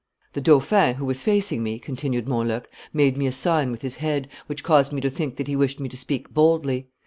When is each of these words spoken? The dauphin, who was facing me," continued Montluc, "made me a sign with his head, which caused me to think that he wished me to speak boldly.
The 0.33 0.41
dauphin, 0.41 0.95
who 0.95 1.05
was 1.05 1.23
facing 1.23 1.61
me," 1.61 1.77
continued 1.77 2.25
Montluc, 2.27 2.67
"made 2.91 3.17
me 3.17 3.27
a 3.27 3.31
sign 3.31 3.69
with 3.71 3.83
his 3.83 3.97
head, 3.97 4.27
which 4.47 4.63
caused 4.63 4.91
me 4.91 4.99
to 4.99 5.11
think 5.11 5.35
that 5.35 5.45
he 5.47 5.55
wished 5.55 5.79
me 5.79 5.87
to 5.89 5.95
speak 5.95 6.33
boldly. 6.33 6.87